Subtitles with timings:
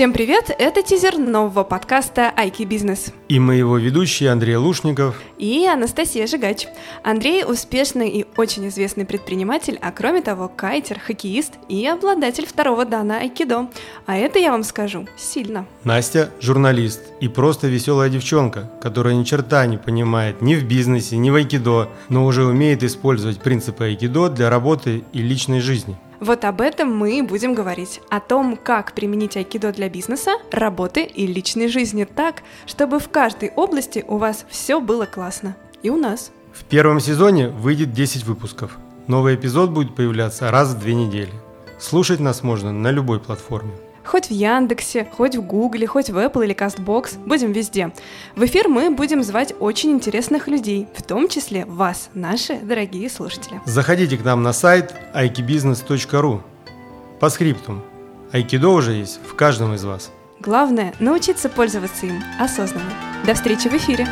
[0.00, 0.50] Всем привет!
[0.58, 3.12] Это тизер нового подкаста «Айки Бизнес».
[3.28, 6.68] И мы его ведущие Андрей Лушников и Анастасия Жигач.
[7.04, 13.18] Андрей– успешный и очень известный предприниматель, а кроме того, кайтер, хоккеист и обладатель второго дана
[13.18, 13.68] айкидо.
[14.06, 15.66] А это, я вам скажу, сильно.
[15.84, 21.28] Настя– журналист и просто веселая девчонка, которая ни черта не понимает ни в бизнесе, ни
[21.28, 25.98] в айкидо, но уже умеет использовать принципы айкидо для работы и личной жизни.
[26.20, 28.02] Вот об этом мы и будем говорить.
[28.10, 33.50] О том, как применить айкидо для бизнеса, работы и личной жизни так, чтобы в каждой
[33.56, 35.56] области у вас все было классно.
[35.82, 36.30] И у нас.
[36.52, 38.76] В первом сезоне выйдет 10 выпусков.
[39.06, 41.32] Новый эпизод будет появляться раз в две недели.
[41.78, 43.72] Слушать нас можно на любой платформе.
[44.10, 47.16] Хоть в Яндексе, хоть в Гугле, хоть в Apple или Castbox.
[47.24, 47.92] Будем везде.
[48.34, 53.60] В эфир мы будем звать очень интересных людей, в том числе вас, наши дорогие слушатели.
[53.66, 56.40] Заходите к нам на сайт aikibusiness.ru.
[57.20, 57.84] По скриптум.
[58.32, 60.10] Айкидо уже есть в каждом из вас.
[60.40, 62.90] Главное– научиться пользоваться им осознанно.
[63.24, 64.08] До встречи в эфире!